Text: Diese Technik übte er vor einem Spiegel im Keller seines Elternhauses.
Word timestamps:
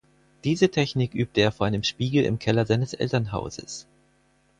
Diese 0.45 0.69
Technik 0.71 1.13
übte 1.13 1.41
er 1.41 1.51
vor 1.51 1.67
einem 1.67 1.83
Spiegel 1.83 2.25
im 2.25 2.39
Keller 2.39 2.65
seines 2.65 2.95
Elternhauses. 2.95 3.85